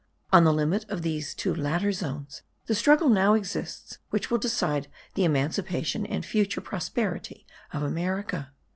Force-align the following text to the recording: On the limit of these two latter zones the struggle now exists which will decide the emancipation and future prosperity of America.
On 0.33 0.45
the 0.45 0.51
limit 0.51 0.83
of 0.89 1.03
these 1.03 1.35
two 1.35 1.53
latter 1.53 1.91
zones 1.91 2.41
the 2.65 2.73
struggle 2.73 3.07
now 3.07 3.35
exists 3.35 3.99
which 4.09 4.31
will 4.31 4.39
decide 4.39 4.87
the 5.13 5.25
emancipation 5.25 6.07
and 6.07 6.25
future 6.25 6.59
prosperity 6.59 7.45
of 7.71 7.83
America. 7.83 8.51